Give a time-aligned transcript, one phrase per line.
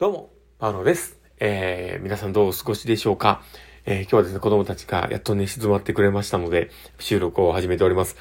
[0.00, 0.30] どうも、
[0.60, 1.18] パウロです。
[1.40, 3.42] えー、皆さんどうお過ごしでしょうか？
[3.84, 8.16] えー、今日はですね、子供たちがやっとね、静まってくれましたので、収録を始めております。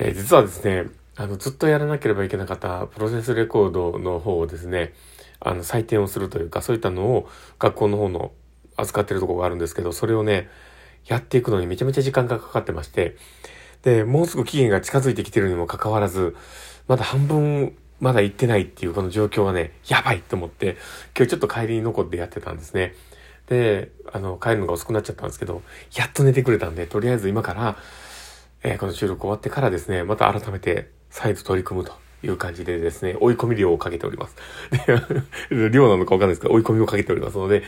[0.00, 4.92] えー、実はですね、あの、ずっとやらなければいけなかったプロセスレコードの方をですね、
[5.38, 7.28] あの、採点をするというか、そういったのを
[7.60, 8.32] 学校の方の
[8.74, 10.48] 扱ってるところがあるんですけど、それをね、
[11.06, 13.14] やっていくのにめちゃめちゃ時間がかかってまして、
[13.82, 16.34] で、もうすぐ期限が近づいてきてるにもかかわらず、
[16.88, 20.76] まだ半分まだ行ってないっていうこの状況はね、やばいと思って、
[21.16, 22.94] 今日ちょっと帰りに残ってやってたんですね。
[23.46, 25.62] で、あの、帰るのが遅くなっちゃったんですけど、
[25.96, 27.76] やっと寝てくれたんで、とりあえず今から、
[28.64, 31.92] えーこの収録終わってからですね、また改めて再度取り組むと
[32.24, 34.34] いう感じでですね、追い込み量をかけております。
[35.50, 37.62] で 量なのかわかんないですけど、追い込みをかけておりますので、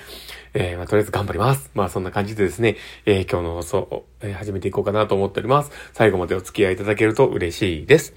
[0.53, 1.71] えーまあ、とりあえず頑張ります。
[1.75, 5.71] まあ、そんな感じでですね、えー今日の放送を、え始めていこうかなと思っております。
[5.93, 8.15] 最後までお付き合いいただけると嬉しいです。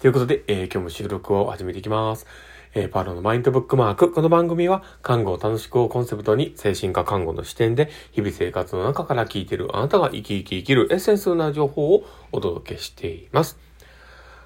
[0.00, 2.24] ということで、えー今日も収録を始めていきます。
[2.72, 4.12] えーパーロのマインドブックマーク。
[4.12, 13.58] この番組は、看護を楽しくをコンセプトに、精神科看護の視点で、日々生活の中から聞いているあなたが生き生き生きるエッセンスな情報をお届けしています。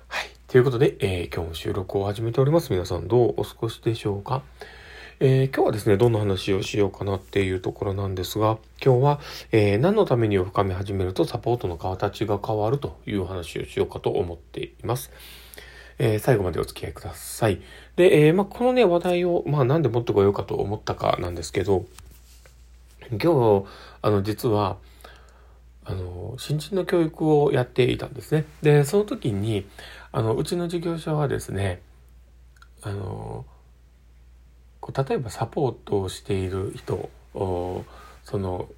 [0.09, 0.31] はい。
[0.49, 2.73] ということで、えー今日も収録を始めております。
[2.73, 4.41] 皆さんどうお過ごしでしょうか？
[5.21, 15.11] えー今日はですね、どんな話をしようかなっていうところなんですが、今日は、えー何のためにを深め始めるとサポートの形が変わるという話をしようかと思っています。
[15.99, 17.61] えー最後までお付き合いください。
[17.97, 21.85] で、えーまあ、このね、話題を、まあ、なんで持ってこようかと思ったかなんですけど、
[23.11, 23.67] 今日、
[24.01, 24.79] あの、実は、
[25.85, 28.45] あの、新人の教育をやっていたんですね。
[28.63, 29.67] で、その時に、
[30.13, 31.83] あの、うちの事業所はですね、
[32.83, 33.45] あの、
[34.81, 37.85] こう例えばサポートをしている人、お
[38.25, 38.69] その、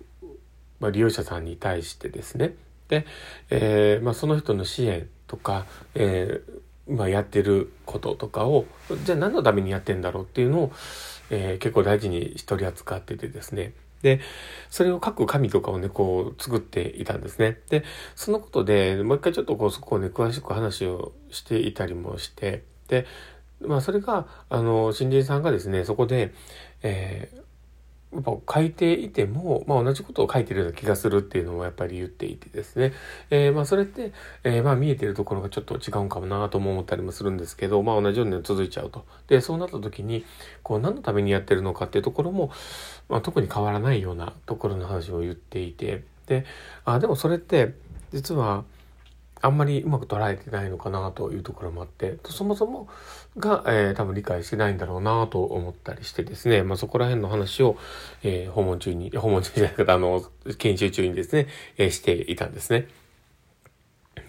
[0.80, 2.54] まあ、利用者さんに対してですね、
[2.88, 3.06] で、
[3.50, 8.66] えーまあ、その人の支援とか、えーまあ、やってることとかを、
[9.04, 10.72] じゃあ何のためにやってんだろうっていうのを、
[11.30, 13.72] えー結構大事に取り扱っててですね。
[14.02, 14.20] で、
[14.68, 17.58] それを書く紙とかをね、こう作っていたんですね。
[17.70, 23.06] で、そのことで、もう一回ちょっとこう、そこをね、詳しく話をしていたりもして、で、
[23.62, 26.34] まあそれが、あの、新人さんがですね、そこで、
[26.82, 27.43] えー
[28.14, 32.92] やっぱ書いていても、まあ同じことを書いてるような気がするっていうのをやっぱり言っていてですね。
[33.30, 34.12] えーまあそれって、
[34.44, 39.04] えーまあ見えてるところがちょっと違うんかもなとも思ったりもするんですけど、まあ同じように続いちゃうと。
[39.28, 40.24] で、そうなった時に、
[40.62, 42.50] こう何のためにやってるのかっていうところも、
[43.08, 46.44] まあ特に変わらないようなところの話を言っていて、で、
[46.84, 47.74] あ、でもそれって、
[48.12, 48.64] 実は、
[49.44, 52.88] あんまりうまく捉えてないのかなというところもあって、そもそも
[53.36, 57.76] が、えー多分理解してないんだろうなと思ったりしてですね、まあそこら辺の話を、
[58.22, 60.24] えー訪問中に、 訪問中じゃないかあの、
[60.56, 62.88] 研修中にですね、えーしていたんですね。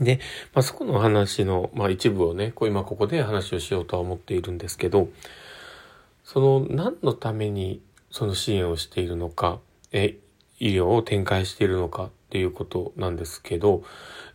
[0.02, 0.20] で、
[0.54, 5.08] まあそこの話の、まあ一部をね、こう今ここで話をしようとは思っているんですけど、
[6.25, 7.80] その何のために
[8.12, 9.59] その支援をしているのか、
[9.94, 10.18] え
[10.59, 13.84] 医療を展開しているのかていうことなんですけど、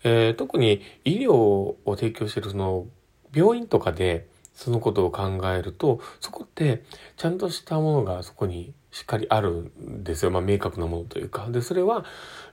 [0.05, 2.87] えー特に医療を提供しているその
[3.35, 6.83] 病院とかでそのことを考えるとそこって
[7.19, 12.07] ちゃんとしたものがそこにしっかりあるんですよ、まあ、明確なものというかでそれは、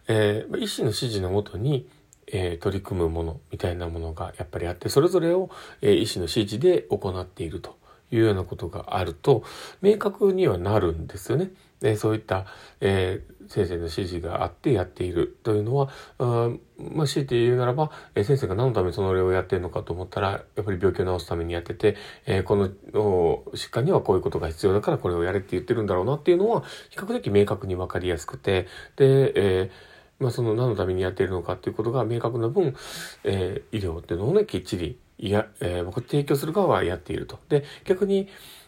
[0.09, 1.87] えー医師の指示のもとに、
[2.27, 5.49] えー取り組むものみたいなものがやっぱりあってそれぞれを、
[5.81, 7.77] えー医師の指示で行っていると
[8.11, 9.43] いうようなことがあると
[9.81, 11.51] 明確にはなるんですよね。
[11.95, 12.45] そういった、
[12.81, 15.89] えー先生の指示があってやっているというのは、
[16.19, 21.95] あまあ、強いて言うならば、えー先生が何のためにその例をやっているのかと思ったら、やっぱり病気を治すためにやってて、
[22.25, 28.67] えーこの疾患にはこういうことが必要だからこれをやれって言ってるんだろうなっていうのは、比較的明確にわかりやすくて、
[28.97, 29.71] で、え
[30.19, 32.75] まあ、その何のためにやっているのかっていうことが明確な分、
[33.23, 37.39] え医療っていうのをね、きっちり、いや、えー提供する側はやっていると。
[37.49, 38.27] で、逆に、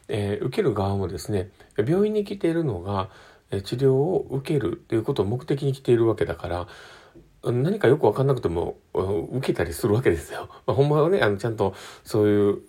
[0.09, 3.09] えー受ける側もですね、病院に来ているのが、
[3.63, 6.67] 治療を受けるっていうことを目的に来ているわけだから、
[7.43, 10.49] 何かよくわかんなくても、受けたりするわけですよ。
[10.67, 12.59] まあ、ほんまはね、あの、ちゃんとそういう、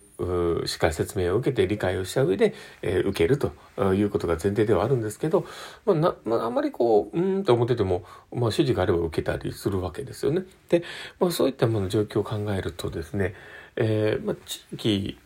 [0.66, 3.52] しっかり説明を受けて理解をした上で、えー受けると
[3.94, 5.46] いうことが前提ではあるんですけど、
[5.86, 10.44] まあ、な、まあ、あまりこう、うんと思ってても、まあ、指示があれば受けたりするわけですよね。
[10.68, 10.82] で、
[11.18, 13.34] まあ、そういったもの状況を考えるとですね、
[13.76, 15.18] えーまあ、地域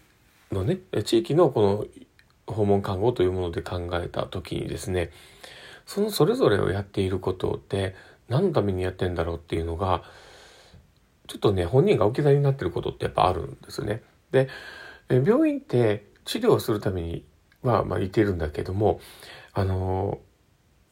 [0.53, 1.87] のね、地域のこの
[2.46, 5.11] 訪問看護というもので考えた時にですね、
[5.87, 7.94] そのそれぞれをやっていることって
[8.29, 10.02] 何のためにやってんだろうっていうのが、
[11.26, 14.02] ちょっとね、本人が置き去りになってることってやっぱあるんですね。
[14.31, 14.49] で、
[15.08, 17.25] 病院って治療するために
[17.62, 19.00] は、まあ、いてるんだけども、
[19.52, 20.19] あの、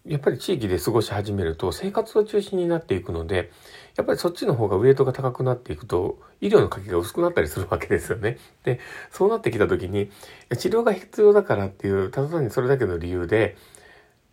[0.04, 3.52] やっぱり地域で過ごし始めると生活が中心になっていくので、
[3.96, 8.38] やっぱりそっちの方がウエイトが高くなっていくと、医療の鍵が薄くなったりするわけですよね。
[8.64, 8.80] で、
[9.12, 10.10] そうなってきた時に、
[10.58, 13.56] 治療が必要だからっていう、ただ単にそれだけの理由で、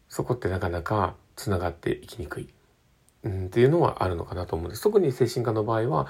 [0.07, 2.49] そこってなかなか繋がっていきにくい、
[3.23, 4.81] うん、っていうのはあるのかなと思うんです。
[4.81, 6.07] 特に精神科の場合は、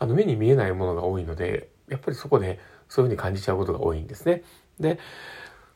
[0.00, 4.42] あの目に見えないものが多いので、やっぱりそこでそういうふうに感じちゃうことが多いんですね。
[4.80, 4.98] で、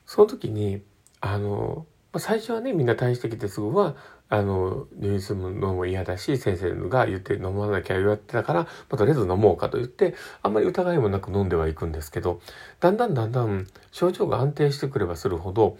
[0.04, 0.82] その時に、
[1.20, 3.96] あの、あ、最初はね、みんな退院してきてすぐは、
[4.28, 12.40] あの、入院するのも嫌だし、先生が言って飲まなきゃ言われてたから、まあ、とりあえず飲もうかと言って、あんまり疑いもなく飲んではいくんですけど、
[12.80, 15.78] だんだんだんだん症状が安定してくればするほど、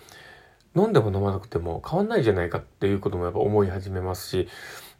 [0.77, 4.49] 飲んでも飲まなくても変わんないじゃないかっていうこともやっぱ思い始めますし、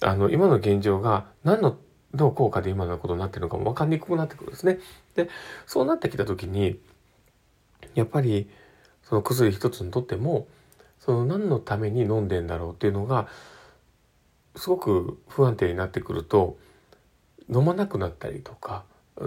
[0.03, 1.77] あの、今の現状が何の
[2.15, 4.81] の効果で今のことになってるのかも分かんにくくなってくるんですね。
[5.15, 5.29] で、
[5.67, 6.81] そうなってきた時に、
[7.95, 8.49] やっぱり、
[9.05, 10.47] その薬一つにとっても、
[11.01, 13.29] その何のために飲んでんだろうっていうのが
[14.57, 16.59] すごく不安定になってくると
[17.49, 18.85] 飲まなくなったりとか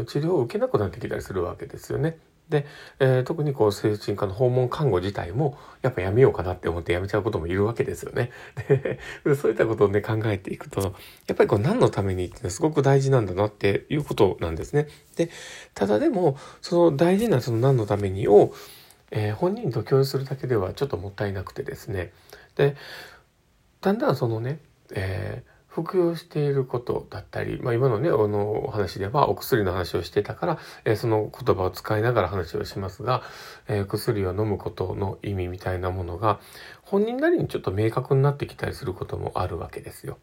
[0.07, 2.17] 治療を受けなくなってきたりするわけですよね。
[2.49, 2.65] で、
[2.99, 8.31] えー、特にこう精神科の訪問看護自体もやっぱやめようかなって思ってやめちゃうこともいるわけですよね。
[8.67, 8.99] で
[9.35, 10.81] そういったことをね考えていくと
[11.27, 14.87] やっぱりこう何のためにってすごく大事なんだなっていうことなんですね。
[15.15, 15.29] で
[15.73, 18.53] ただでもその大事なその何のためにを
[19.15, 22.11] えー、本人と共有するだけではちょっともったいなくてですね
[22.55, 22.75] で
[23.79, 24.59] だんだんそのね、
[24.93, 33.21] えー、服用していることだったり、まあ、今のねあのお話ではお薬の話をしてたから、えー、その言葉を使いながら話をしますが、
[33.67, 36.39] えー、薬を飲むことの意味みたいなものが
[36.81, 40.17] 本人なりにちょっと明確になってきたりすることもあるわけですよ。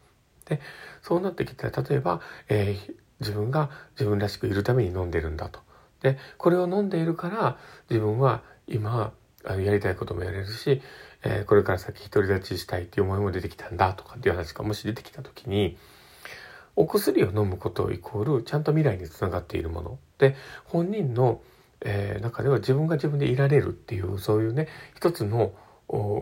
[0.45, 0.59] で
[1.01, 5.61] そうなってきたら例えば、えー、自分が自分らしくいるために飲んでるんだと。
[6.01, 7.57] でこれを飲んでいるから
[7.89, 8.41] 自分は
[8.73, 9.13] 今
[9.43, 10.81] あのやりたいこともやれるし、
[11.23, 15.77] えー、これから先独り立ちしたいっていう思いも出てきたんだとかっていう話がもし出てきた時に
[16.75, 20.35] お薬を飲むことイコールちゃんと未来につながっているもので
[20.65, 21.41] 本人の、
[21.81, 25.53] えー、中では自分が自分でいられるっていうそういうね一つの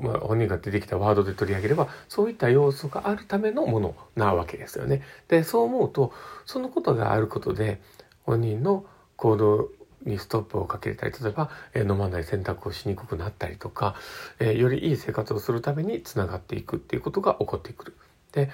[0.02, 5.04] まあ、本人が出てきたワードで取り上げればそういった要素があるためのものなわけですよね。
[5.28, 6.12] でそう思うと
[6.48, 7.80] そのことがあることで
[8.24, 8.86] 本人の
[9.16, 9.70] 行動
[10.06, 13.96] にストップをかけたり例えば、え、飲まない選択をしにくくなったりとか、
[14.40, 17.96] え、よりいい生活をするためにつながっていくっていうことが起こってくる。
[18.32, 18.50] で、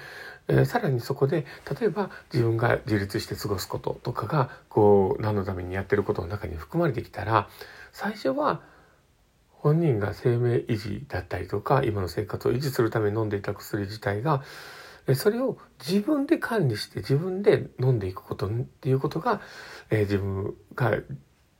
[0.48, 1.44] えー、さらにそこで
[1.80, 7.48] 例えば自分が自立して過ごすこととかがこう何のためにやってることの中に含まれてきたら
[7.92, 8.62] 最初は
[9.50, 14.42] 本人が生命維持だったりとか今の生活を維持するために飲んでいた薬自体が
[15.14, 19.40] それを自分で管理して自分で飲んでいくことっていうことが、
[19.90, 20.98] えー、自分が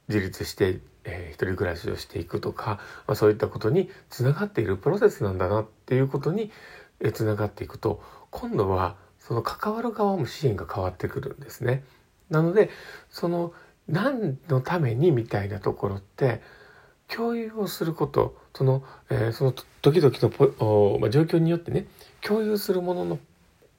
[0.08, 6.50] 自立して、えー、一人暮らしをしていくとか、まあ、そういったことにつながっているプロセスなんだなっていうことに、
[7.00, 11.84] えー、つながっていくと今度はその関わる側も支援が変わってくるんですね。
[12.30, 12.70] なので
[13.10, 13.52] その
[13.88, 16.42] 何のためにみたいなところって
[17.08, 21.86] 共有をすることその,、えー、その時々のポ、まあ、状況によってね
[22.20, 23.18] 共有するものの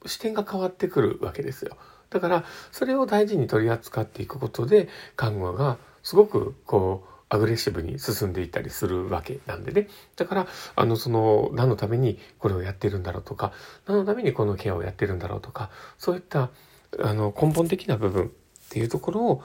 [0.06, 1.78] 視点が変わってくるわけですよ。
[2.10, 9.90] だからそれを大事に取り扱っていくことで看護がすごくこうアグレッシブに進んでいったりするわけなんでね。
[10.16, 13.52] だから、あの、その、何のためにこれをやってるんだろうとか、
[13.86, 16.52] 何のためにこのケアをやってるんだろうとか、そういった、
[17.00, 18.30] あの、根本的な部分っ
[18.70, 19.44] ていうところを、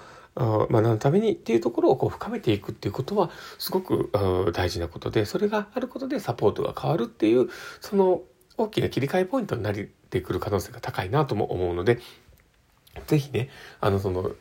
[0.71, 4.11] まあ、何のためにっていうところをこう深めていくっていうことはすごく
[4.55, 7.51] 大事なことで、それがあることでサポートが変わるっていう、
[7.81, 8.23] その
[8.57, 11.99] 大きな切り替えポイントになってくる可能性が高いなとも思うので、
[13.07, 13.49] ぜひね、
[13.81, 14.33] あの、その、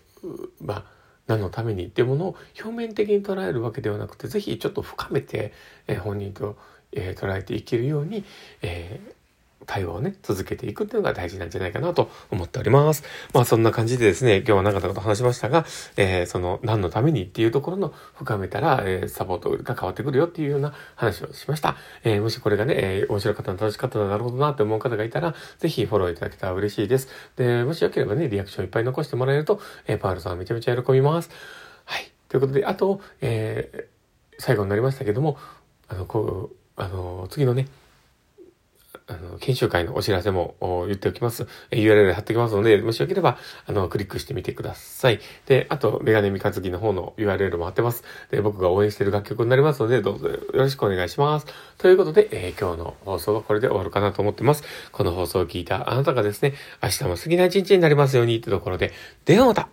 [0.60, 0.86] まあ、
[1.27, 5.53] 何のためにっていうものを表面的に捉えるわけではなくて、ぜひちょっと深めて、
[5.88, 6.58] えー、本人と、
[6.91, 8.24] えー、捉えていけるように、
[8.62, 9.20] えー
[9.65, 13.03] 対話をね、続けていくっていうのが大事なんじゃないかなと思っております。
[13.33, 15.65] まあそんな感じでですね、今日は長々と話しましたが、
[15.97, 21.77] えー、その何のためにっていうところの深めたら、えー、サポートが変わってくるよっていうような話をしました。
[22.03, 27.07] えー、もしこれがね、え、面白かった楽しかったななるほどなって思う方がいたら、ぜひフォローいただけたら嬉しいです。
[27.35, 31.29] で、もしよければね、リアクションいっぱい残してもらえると、え、パールさんめちゃめちゃ喜びます。
[31.85, 32.11] はい。
[32.29, 33.87] ということで、あと、え、
[34.37, 35.37] 最後になりましたけども、
[35.87, 37.67] あの、こう、あの、次のね、
[39.11, 40.55] あの、研修会のお知らせも
[40.87, 41.45] 言っておきます。
[41.71, 45.19] URL 貼っておきますので、もしよければ、あの、クリックしてみてください。
[45.47, 48.03] で、あと、メガネ三日月の方の URL も貼ってます。
[48.31, 51.47] で、僕が応援している楽曲になりますので、どうぞよろしくお願いします。
[51.77, 54.63] ということで、えー、今日の放送はこれで終わるかなと思ってます。
[54.91, 58.93] この放送を聞いたあなたがですね、明日も過ぎない一日になりますようにってところで、
[59.25, 59.67] ではまた